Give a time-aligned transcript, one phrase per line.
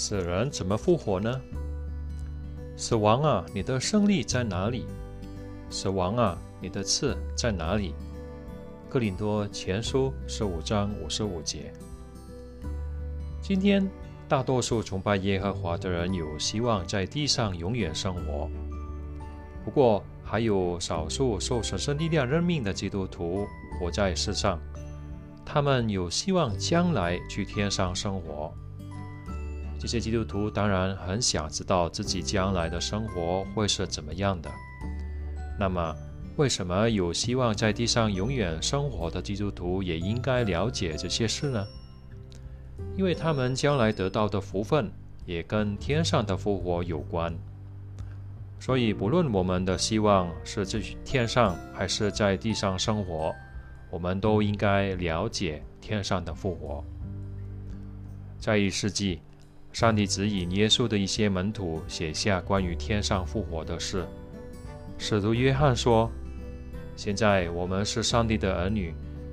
[0.00, 1.38] 死人怎么复活呢？
[2.74, 4.86] 死亡啊，你的胜利在哪里？
[5.68, 7.94] 死亡啊，你的刺在哪里？
[8.88, 11.70] 哥林多前书十五章五十五节。
[13.42, 13.86] 今天，
[14.26, 18.50] 大多数崇拜耶和华的人有希望在地上永远生活。
[19.66, 23.46] 不过，还有少数受神圣力量任命的基督徒
[23.78, 24.58] 活在世上，
[25.44, 28.50] 他们有希望将来去天上生活。
[29.80, 34.50] 这些基督徒当然很想知道自己将来的生活会是怎么样的。
[35.58, 35.96] 那么，
[36.36, 41.66] 为什么有希望在地上永远生活的基督徒也应该了解这些事呢？
[42.94, 44.90] 因为他们将来得到的福分
[45.24, 47.34] 也跟天上的复活有关。
[48.58, 53.34] 所以，不论我们的希望是在天上还是在地上生活，
[53.90, 56.84] 我们都应该了解天上的复活。
[58.38, 59.22] 在一世纪。
[59.72, 64.04] 上帝指引耶稣的一些门徒写下关于天上复活的事。
[64.98, 66.10] 使徒约翰说
[66.96, 68.92] ：“现在我们是上帝的儿女，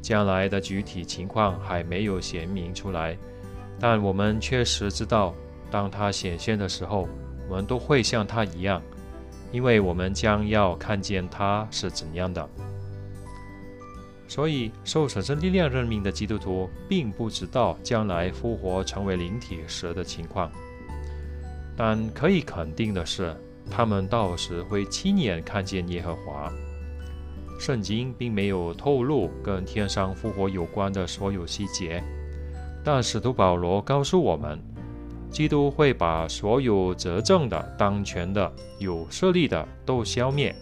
[0.00, 3.16] 将来的具体情况还没有显明出来，
[3.80, 5.34] 但我们确实知道，
[5.70, 7.08] 当他显现的时候，
[7.48, 8.80] 我们都会像他一样，
[9.50, 12.48] 因为我们将要看见他是怎样的。”
[14.28, 20.52] 所以，受神圣力量任命的基督徒并不知道将来复活成为灵体时的情况，
[21.74, 23.34] 但可以肯定的是，
[23.70, 26.52] 他们到时会亲眼看见耶和华。
[27.58, 32.04] 圣经并没有透露跟天上复活有关的所有细节，
[32.84, 34.60] 但使徒保罗告诉我们，
[35.30, 40.54] 基督会把所有执政的、当权的、有势力的都消灭。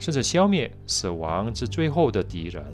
[0.00, 2.64] 甚至消灭死亡之最后的敌人。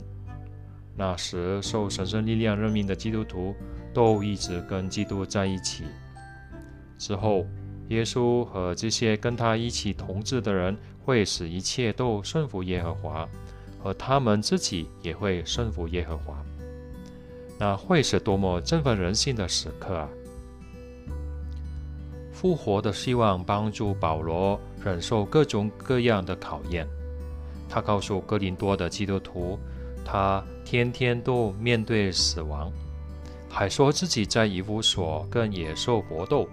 [0.95, 3.53] 那时受神圣力量任命的基督徒
[3.93, 5.83] 都一直跟基督在一起。
[6.97, 7.45] 之后，
[7.89, 10.75] 耶稣和这些跟他一起同治的人
[11.05, 13.29] 会使一切都顺服耶和华，
[13.83, 16.43] 而他们自己也会顺服耶和华。
[17.59, 20.09] 那会是多么振奋人心的时刻啊！
[22.31, 26.87] 复活的希望帮助保罗忍受各种各样的考验。
[27.69, 29.59] 他告诉哥林多的基督徒，
[30.05, 32.71] 他天天都面对死亡，
[33.49, 36.47] 还说自己在以弗所跟野兽搏斗。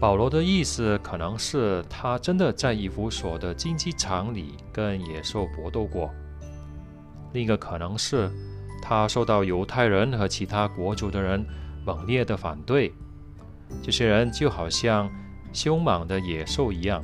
[0.00, 6.08] 保罗的意思可能是他真的在以弗所的竞技场里跟野兽搏斗过。
[7.32, 8.30] 另一个可能是
[8.80, 11.44] 他受到犹太人和其他国族的人
[11.84, 12.92] 猛烈的反对，
[13.82, 15.10] 这些人就好像
[15.52, 17.02] 凶猛的野兽一样。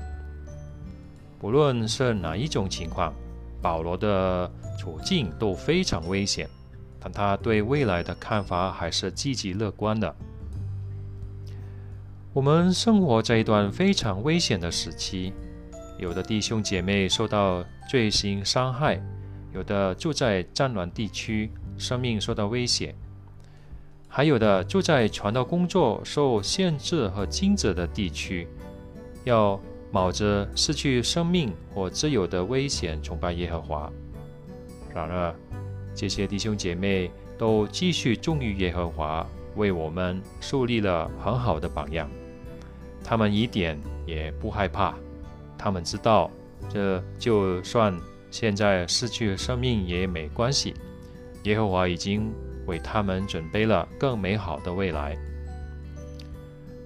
[1.44, 3.12] 无论是哪一种情况，
[3.60, 6.48] 保罗的处境都非常危险，
[6.98, 10.16] 但他对未来的看法还是积极乐观的。
[12.32, 15.34] 我们生活在一段非常危险的时期，
[15.98, 18.98] 有的弟兄姐妹受到罪行伤害，
[19.52, 22.94] 有的住在战乱地区，生命受到威胁，
[24.08, 28.48] 还有的住在传道工作受限制和禁止的地区，
[29.24, 29.60] 要。
[29.90, 33.92] 冒着失去生命或自由的危险崇拜耶和华。
[34.94, 35.34] 然而，
[35.94, 42.10] 这些弟兄姐妹都继续忠于耶和华，为我们树立了很好的榜样。
[43.02, 44.94] 他们一点也不害怕，
[45.58, 46.30] 他们知道，
[46.68, 47.94] 这就算
[48.30, 50.74] 现在失去生命也没关系，
[51.42, 52.32] 耶和华已经
[52.66, 55.16] 为他们准备了更美好的未来。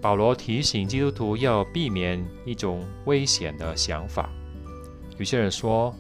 [0.01, 4.31] 保罗提醒基督徒要避免一种危险的想法。
[5.17, 5.93] 有些人说，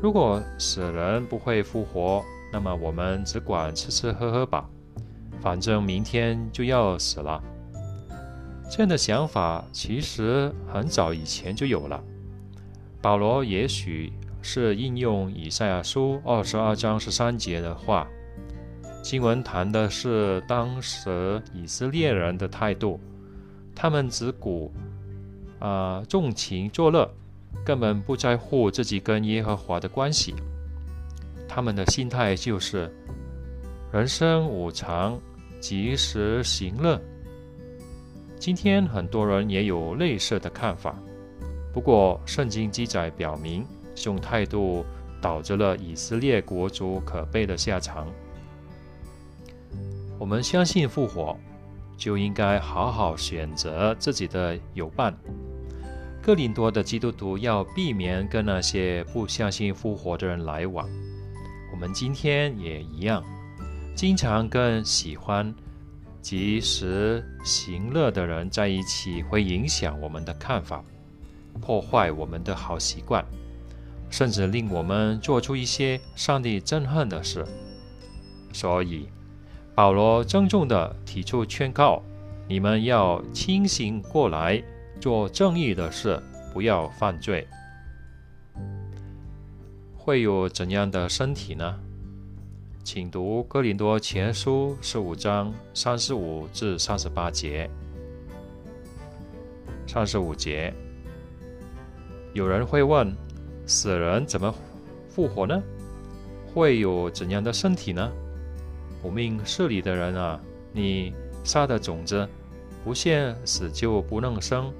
[0.00, 4.66] 如果死人不会复活，那么我们只管吃吃喝喝吧，
[5.42, 7.42] 反正明天就要死了。
[8.70, 12.02] 这样的想法其实很早以前就有了。
[13.02, 14.10] 保罗也许
[14.40, 18.08] 是应用以赛亚书二十二章十三节的话，
[19.02, 22.98] 经文谈的是当时以色列人的态度。
[23.76, 24.72] 他们只顾
[25.60, 27.08] 啊纵情作乐，
[27.62, 30.34] 根本不在乎自己跟耶和华的关系。
[31.46, 32.90] 他们的心态就是
[33.92, 35.20] 人生无常，
[35.60, 37.00] 及时行乐。
[38.38, 40.96] 今天很多人也有类似的看法，
[41.72, 43.64] 不过圣经记载表明，
[43.94, 44.84] 这种态度
[45.20, 48.08] 导致了以色列国族可悲的下场。
[50.18, 51.36] 我们相信复活。
[51.96, 55.16] 就应该好好选择自己的友伴。
[56.22, 60.88] 哥林多的基督徒要避免跟那些不相信复活的人来往。
[61.72, 63.22] 我们今天也一样，
[63.94, 65.54] 经常跟喜欢
[66.20, 70.82] 及时行乐的人在一起，会影响我们的看法，
[71.60, 73.24] 破坏我们的好习惯，
[74.10, 77.46] 甚至令我们做出一些上帝憎恨的事。
[78.52, 79.08] 所以，
[79.76, 82.02] 保罗郑重地提出劝告：
[82.48, 84.62] 你们要清醒过来，
[84.98, 86.18] 做正义的事，
[86.50, 87.46] 不要犯罪。
[89.94, 91.78] 会有怎样的身体呢？
[92.82, 97.68] 请读《哥林多前书》十五章三十五至三十八节。
[99.86, 100.72] 三十五节，
[102.32, 103.14] 有人会问：
[103.66, 104.54] 死人怎么
[105.10, 105.62] 复活呢？
[106.54, 108.10] 会有怎样的身体呢？
[109.02, 110.40] 不命事理的人啊，
[110.72, 111.14] 你
[111.44, 112.28] 撒的种子，
[112.84, 114.72] 不现死就不能生。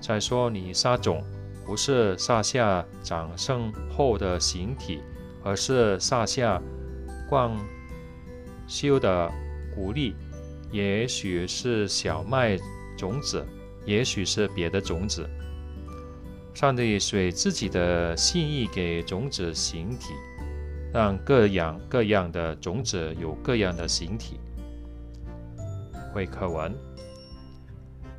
[0.00, 1.22] 再说，你撒种，
[1.64, 5.00] 不是撒下长生后的形体，
[5.42, 6.60] 而是撒下。
[7.28, 7.50] 灌
[8.66, 9.32] 修的
[9.74, 10.14] 谷粒，
[10.70, 12.58] 也许是小麦
[12.94, 13.42] 种子，
[13.86, 15.26] 也许是别的种子。
[16.52, 20.12] 上帝随自己的心意给种子形体，
[20.92, 24.38] 让各样各样的种子有各样的形体。
[26.12, 26.74] 会课文，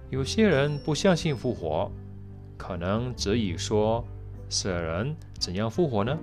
[0.10, 1.92] 有些人不相信复活，
[2.58, 4.04] 可能只以说：
[4.50, 6.18] 死人怎样复活呢？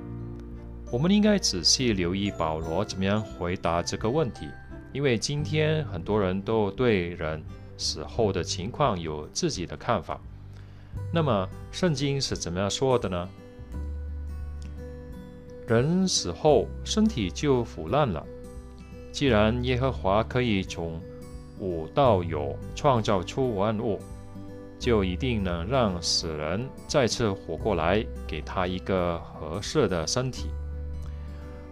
[0.91, 4.49] 我们应该仔细留意保罗怎么样回答这个问题，
[4.93, 7.41] 因为今天很多人都对人
[7.79, 10.21] 死后的情况有自己的看法。
[11.13, 13.29] 那么，圣经是怎么样说的呢？
[15.71, 18.27] 人死后身体就腐烂了。
[19.13, 21.01] 既然耶和华可以从
[21.61, 23.97] 无到有创造出万物，
[24.81, 30.49] 就一定能让死人再次活过来，给他一个合适的身体。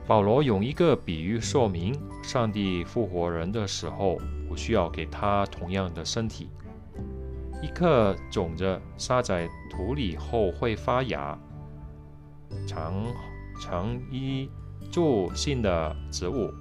[0.06, 1.92] 保罗用一个比喻说明，
[2.22, 4.16] 上帝复活人的时候，
[4.48, 6.48] 不需要给他同样的身体。
[7.60, 11.36] 一颗种子撒在土里后会发芽，
[12.64, 12.94] 长
[13.60, 14.48] 成一
[14.90, 16.52] 株性的植物，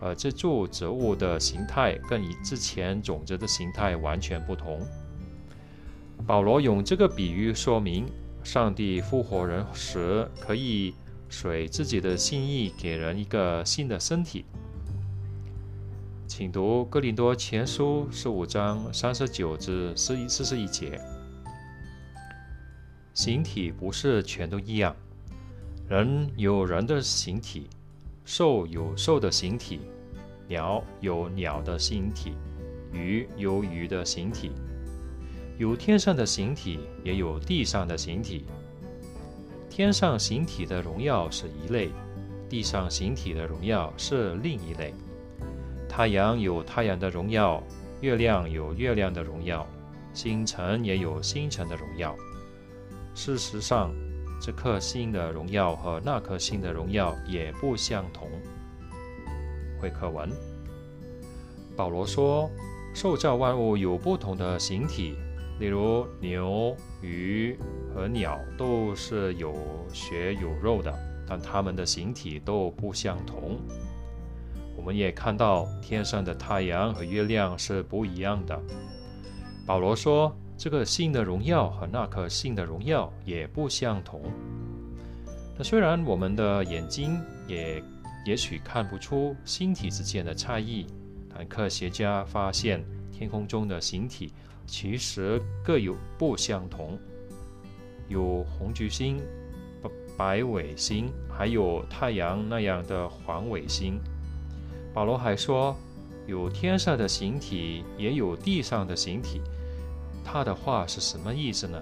[0.00, 4.80] 而这株植物的形态跟之前种子的形态完全不同。
[6.26, 8.06] 保罗用这个比喻说明，
[8.44, 10.94] 上帝复活人时可以。
[11.34, 14.44] 随自己的心意给人一个新的身体，
[16.26, 21.00] 请读《哥林多前书》十五章三十九至四一四十一节。
[23.14, 24.94] 形体不是全都一样，
[25.92, 27.68] 人有人的形体，
[28.24, 29.78] 兽有兽的形体，
[30.48, 32.32] 鸟有鸟的形体，
[32.94, 34.52] 鱼有鱼的形体，
[35.58, 38.46] 有天上的形体，也有地上的形体。
[39.68, 41.90] 天上形体的荣耀是一类，
[42.48, 44.94] 地上形体的荣耀是另一类。
[45.90, 47.62] 太阳有太阳的荣耀，
[48.00, 49.66] 月亮有月亮的荣耀，
[50.14, 52.16] 星辰也有星辰的荣耀。
[53.14, 53.94] 事实上，
[54.44, 58.28] 这颗星的荣耀和那颗星的荣耀也不相同。
[59.80, 60.28] 会课文，
[61.76, 62.50] 保罗说，
[62.92, 65.14] 受造万物有不同的形体。
[65.60, 67.56] 例如牛、鱼
[67.94, 69.54] 和鸟都是有
[69.92, 70.92] 血有肉的，
[71.24, 73.60] 但它们的形体都不相同。
[74.76, 78.60] 我们也看到天上的太阳和月亮是不一样的。
[79.64, 84.22] 保罗说，这个星的荣耀和那颗星的荣耀也不相同。
[85.58, 87.82] 那虽然我们的眼睛也
[88.24, 90.86] 也许看不出星体之间的差异，
[91.34, 94.32] 但科学家发现天空中的星体。
[94.64, 96.96] 其实各有不相同，
[98.06, 99.20] 有红巨星、
[99.82, 103.98] 白白尾星，还有太阳那样的黄尾星。
[104.94, 105.76] 保罗还说，
[106.28, 109.40] 有天上的形体，也有地上的形体。
[110.24, 111.80] 他的话是什么意思呢？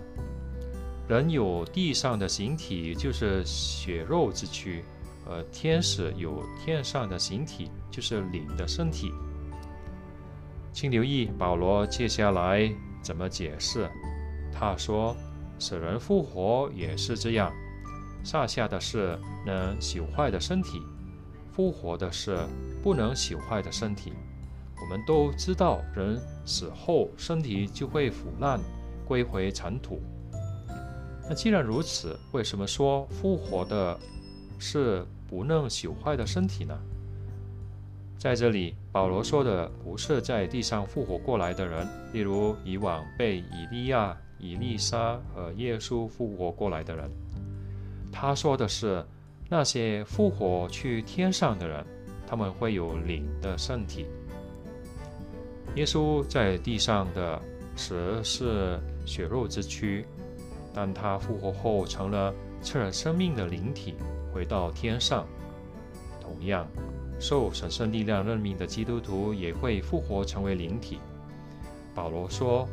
[1.09, 4.83] 人有地上的形体，就是血肉之躯；
[5.29, 9.13] 而天使有天上的形体，就是灵的身体。
[10.73, 13.91] 请留意保罗接下来怎么解释。
[14.53, 15.17] 他说
[15.59, 17.53] ：“死人复活也是这样，
[18.23, 20.81] 撒下的是能朽坏的身体，
[21.53, 22.39] 复活的是
[22.83, 24.13] 不能朽坏的身体。
[24.81, 28.59] 我们都知道，人死后身体就会腐烂，
[29.07, 30.01] 归回尘土。
[31.29, 33.99] 那既然如此，为什么说复活的
[34.59, 36.77] 是不能朽坏的身体呢？”
[38.19, 47.11] 在这里，保罗说的不是在地上复活过来的人，例如以往被以利亚、以利沙和耶稣复活过来的人。
[48.13, 49.03] 他说的是
[49.49, 51.83] 那些复活去天上的人，
[52.27, 54.05] 他们会有灵的身体。
[55.77, 57.41] 耶稣在地上的
[57.77, 60.05] 时是血肉之躯，
[60.75, 63.95] 但他复活后成了赐生命的灵体，
[64.35, 65.27] 回到天上。
[66.21, 66.67] 同样，
[67.19, 70.99] 受神圣力量任命的基督徒也会复活成为灵体。
[71.95, 72.69] 保罗说：“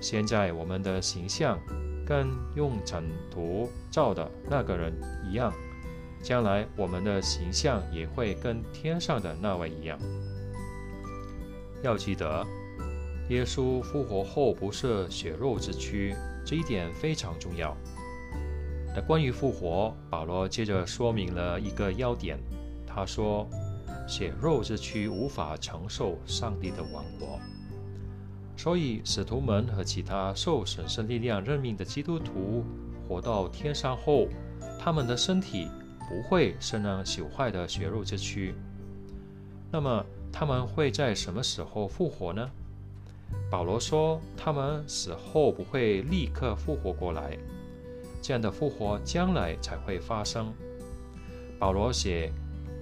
[0.00, 1.58] 现在我们的形象
[2.06, 4.92] 跟用尘土造的那个人
[5.28, 5.52] 一样，
[6.22, 9.98] 将来我们的形象也会跟天上的那位一样。”
[11.82, 12.46] 要记得，
[13.28, 17.76] 耶稣复活后不是血肉之躯，这一点非常重要。
[18.94, 22.38] 那关于复活，保罗接着说明了一个要点。
[22.86, 23.48] 他说
[24.08, 27.38] ：“血肉之躯无法承受上帝的王国，
[28.56, 32.64] 所以使徒们和其他受神圣力量任命的基督徒
[33.08, 34.26] 活到天上后，
[34.76, 35.68] 他们的身体
[36.08, 38.56] 不会是那朽坏的血肉之躯。
[39.70, 42.50] 那么，他们会在什么时候复活呢？
[43.50, 47.36] 保罗说，他们死后不会立刻复活过来，
[48.22, 50.52] 这样的复活将来才会发生。
[51.58, 52.32] 保罗写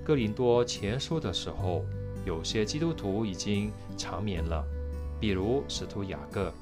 [0.05, 1.85] 哥林多前书的时候，
[2.25, 4.65] 有些基督徒已经长眠了，
[5.19, 6.53] 比如使徒雅各。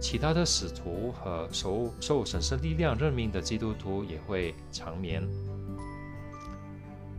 [0.00, 5.22] 其他的使徒和受受神圣力量任命的基督徒也会长眠，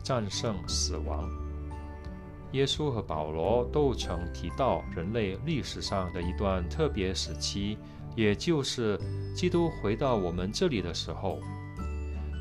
[0.04, 1.30] 战胜死亡。
[2.54, 7.78] 耶稣和保罗都曾提到人类历史上的一段特别时期，
[8.14, 9.00] 也就是
[9.34, 11.40] 基督回到我们这里的时候。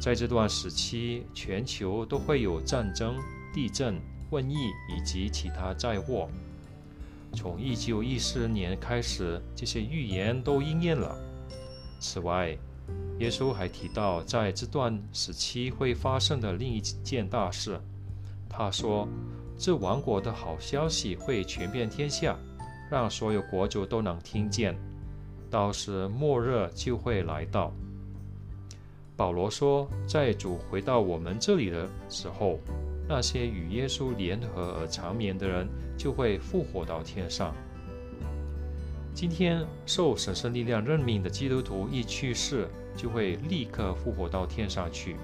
[0.00, 3.17] 在这段时期，全球都会有战争、
[3.55, 4.00] 地震、
[4.33, 4.57] 瘟疫
[4.88, 6.29] 以及其他灾祸。
[7.33, 11.17] 从一九一四年开始，这些预言都应验了。
[12.00, 12.59] 此外，
[13.21, 17.81] 耶稣还提到在这段时期会发生的另一件大事。
[18.49, 19.07] 他说。
[19.61, 22.35] 这王国的好消息会传遍天下，
[22.90, 24.75] 让所有国族都能听见。
[25.50, 27.71] 到时末日就会来到。
[29.19, 32.59] 保罗说，在主回到我们这里的时候，
[33.07, 37.55] 那些与耶稣联合而长眠的人就会复活到天上。
[39.12, 45.17] 今天受神圣力量任命的基督徒一去世，就会立刻复活到天上去。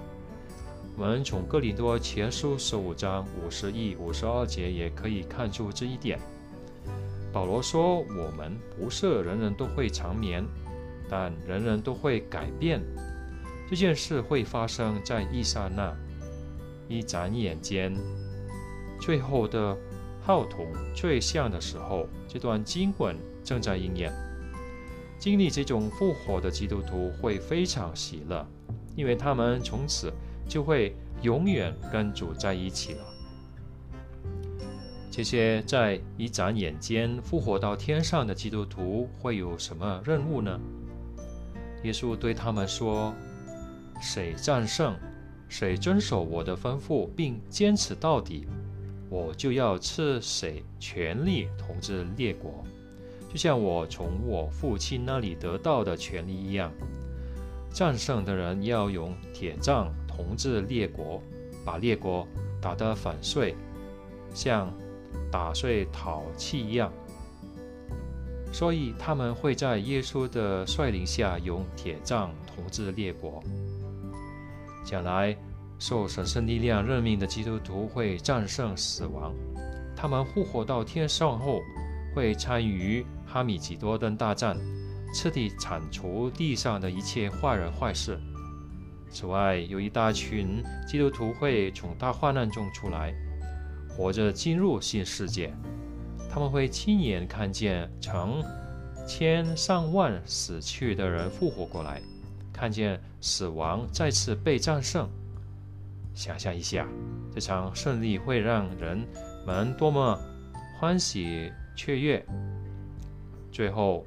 [0.99, 6.17] 我们从哥林多前书十五章五十一、五十二节也可以看出这一点。
[7.31, 10.43] 保罗说：“我们不是人人都会长眠，
[11.07, 12.81] 但人人都会改变。
[13.69, 15.95] 这件事会发生在一刹那、
[16.87, 17.95] 一眨眼间。
[18.99, 19.77] 最后的
[20.19, 24.11] 号筒最响的时候，这段经文正在应验。
[25.19, 28.43] 经历这种复活的基督徒会非常喜乐，
[28.95, 30.11] 因为他们从此。”
[30.47, 33.03] 就会永远跟主在一起了。
[35.11, 40.59] 这些在一眨眼间复活到天上的基督徒会有什么任务呢？
[41.83, 43.13] 耶稣对他们说
[43.99, 44.95] ：“谁战胜，
[45.49, 48.47] 谁遵守我的吩咐并坚持到底，
[49.09, 52.63] 我就要赐谁权力统治列国，
[53.27, 56.71] 就像我从我父亲那里得到的权利一样。
[57.71, 61.21] 战胜的人要用铁杖。”统治列国，
[61.63, 62.27] 把列国
[62.59, 63.55] 打得粉碎，
[64.33, 64.73] 像
[65.31, 66.91] 打碎陶器一样。
[68.51, 73.43] 所以他们会在耶稣的率领下用铁杖统治列国。
[74.83, 75.37] 将来
[75.77, 79.35] 受神圣力量任命的基督徒会战胜死亡。
[79.95, 81.59] 他们复活到天上后，
[82.15, 84.57] 会参与哈米吉多登大战，
[85.13, 88.17] 彻底铲除地上的一切坏人坏事。
[89.09, 93.13] 此外，有一大群基督徒会从大患难中出来，
[93.89, 95.51] 活着进入新世界。
[96.29, 98.43] 他们会亲眼看见成
[99.07, 102.01] 千上万死去的人复活过来，
[102.53, 105.09] 看见死亡再次被战胜。
[106.13, 106.87] 想象一下，
[107.33, 109.07] 这场胜利会让人
[109.45, 110.19] 们多么
[110.79, 112.23] 欢喜雀跃！
[113.51, 114.05] 最后。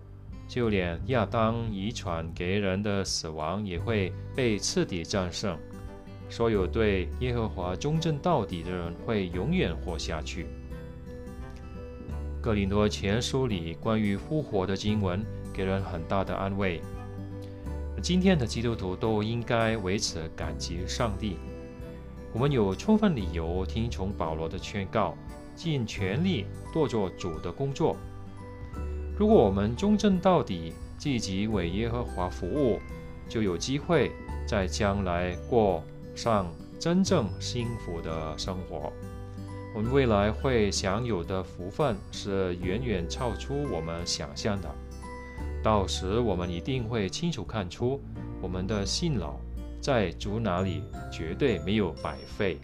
[0.50, 5.57] 就连亚当遗传给人的死亡也会被彻底战胜，
[6.28, 10.49] 所有对耶和华忠贞到底的人会永远活下去。
[12.40, 16.80] 哥林多前书里关于复活的经文给人很大的安慰。
[18.02, 21.37] 今天的基督徒都应该为此感激上帝。
[22.33, 25.16] 我们有充分理由听从保罗的劝告，
[25.54, 27.97] 尽全力多做主的工作。
[29.21, 32.81] 如果我们忠贞到底，积极为耶和华服务，
[33.29, 34.11] 就有机会
[34.47, 35.85] 在将来过
[36.15, 38.91] 上真正幸福的生活。
[39.75, 44.75] 我们未来会享有的福分是远远超出我们想象的。
[45.62, 48.00] 到时我们一定会清楚看出，
[48.41, 49.35] 我们的辛劳
[49.83, 52.59] 在主那里绝对没有白费。